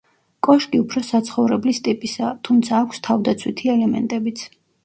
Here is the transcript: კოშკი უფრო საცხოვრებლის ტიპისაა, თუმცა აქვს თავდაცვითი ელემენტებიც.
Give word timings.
კოშკი 0.45 0.79
უფრო 0.83 1.03
საცხოვრებლის 1.09 1.81
ტიპისაა, 1.89 2.31
თუმცა 2.49 2.81
აქვს 2.81 3.05
თავდაცვითი 3.09 3.73
ელემენტებიც. 3.79 4.47